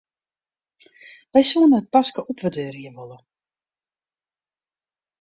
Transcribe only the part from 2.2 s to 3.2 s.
opwurdearje wolle.